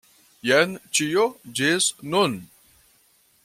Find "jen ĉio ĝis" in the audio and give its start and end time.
0.51-1.91